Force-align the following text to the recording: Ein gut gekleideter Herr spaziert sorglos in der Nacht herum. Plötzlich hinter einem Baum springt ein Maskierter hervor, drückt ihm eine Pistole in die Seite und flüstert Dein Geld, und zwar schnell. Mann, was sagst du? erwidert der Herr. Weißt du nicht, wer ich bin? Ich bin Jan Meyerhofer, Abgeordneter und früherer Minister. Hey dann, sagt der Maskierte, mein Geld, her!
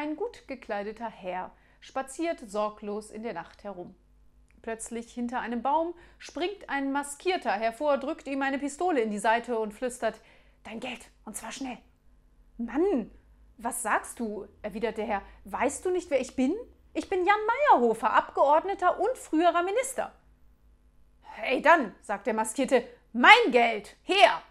Ein 0.00 0.16
gut 0.16 0.48
gekleideter 0.48 1.10
Herr 1.10 1.50
spaziert 1.82 2.40
sorglos 2.46 3.10
in 3.10 3.22
der 3.22 3.34
Nacht 3.34 3.64
herum. 3.64 3.94
Plötzlich 4.62 5.12
hinter 5.12 5.40
einem 5.40 5.60
Baum 5.60 5.92
springt 6.16 6.70
ein 6.70 6.90
Maskierter 6.90 7.50
hervor, 7.50 7.98
drückt 7.98 8.26
ihm 8.26 8.40
eine 8.40 8.58
Pistole 8.58 9.02
in 9.02 9.10
die 9.10 9.18
Seite 9.18 9.58
und 9.58 9.74
flüstert 9.74 10.18
Dein 10.64 10.80
Geld, 10.80 11.10
und 11.26 11.36
zwar 11.36 11.52
schnell. 11.52 11.76
Mann, 12.56 13.10
was 13.58 13.82
sagst 13.82 14.18
du? 14.20 14.48
erwidert 14.62 14.96
der 14.96 15.04
Herr. 15.04 15.22
Weißt 15.44 15.84
du 15.84 15.90
nicht, 15.90 16.08
wer 16.08 16.22
ich 16.22 16.34
bin? 16.34 16.54
Ich 16.94 17.10
bin 17.10 17.26
Jan 17.26 17.36
Meyerhofer, 17.46 18.10
Abgeordneter 18.10 18.98
und 19.00 19.18
früherer 19.18 19.62
Minister. 19.62 20.14
Hey 21.20 21.60
dann, 21.60 21.94
sagt 22.00 22.26
der 22.26 22.32
Maskierte, 22.32 22.88
mein 23.12 23.50
Geld, 23.50 23.98
her! 24.04 24.42